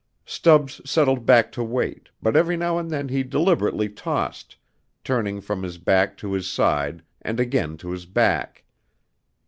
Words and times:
Stubbs 0.25 0.81
settled 0.83 1.27
back 1.27 1.51
to 1.51 1.63
wait, 1.63 2.09
but 2.23 2.35
every 2.35 2.57
now 2.57 2.79
and 2.79 2.89
then 2.89 3.07
he 3.09 3.21
deliberately 3.21 3.87
tossed, 3.87 4.55
turning 5.03 5.39
from 5.41 5.61
his 5.61 5.77
back 5.77 6.17
to 6.17 6.33
his 6.33 6.49
side 6.49 7.03
and 7.21 7.39
again 7.39 7.77
to 7.77 7.91
his 7.91 8.07
back. 8.07 8.63